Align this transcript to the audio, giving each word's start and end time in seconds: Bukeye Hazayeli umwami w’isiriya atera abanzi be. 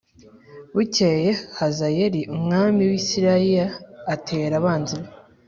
Bukeye 0.75 1.29
Hazayeli 1.57 2.21
umwami 2.35 2.81
w’isiriya 2.89 3.65
atera 4.13 4.53
abanzi 4.61 4.95
be. 5.01 5.07